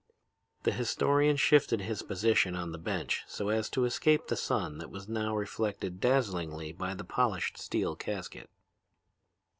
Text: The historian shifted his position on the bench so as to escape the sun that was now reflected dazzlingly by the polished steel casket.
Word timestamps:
The 0.63 0.71
historian 0.71 1.35
shifted 1.37 1.81
his 1.81 2.01
position 2.01 2.55
on 2.55 2.71
the 2.71 2.79
bench 2.79 3.21
so 3.27 3.49
as 3.49 3.69
to 3.69 3.85
escape 3.85 4.25
the 4.29 4.35
sun 4.35 4.79
that 4.79 4.89
was 4.89 5.07
now 5.07 5.35
reflected 5.37 5.99
dazzlingly 5.99 6.71
by 6.71 6.95
the 6.95 7.03
polished 7.05 7.59
steel 7.59 7.95
casket. 7.95 8.49